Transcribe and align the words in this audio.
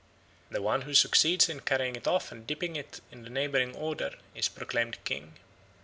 The 0.49 0.63
one 0.63 0.81
who 0.81 0.95
succeeds 0.95 1.47
in 1.47 1.59
carrying 1.59 1.95
it 1.95 2.07
off 2.07 2.31
and 2.31 2.47
dipping 2.47 2.75
it 2.75 3.01
in 3.11 3.21
the 3.21 3.29
neighbouring 3.29 3.75
Oder 3.77 4.15
is 4.33 4.49
proclaimed 4.49 4.97
King. 5.03 5.35